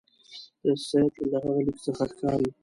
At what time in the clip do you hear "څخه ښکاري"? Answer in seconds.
1.85-2.49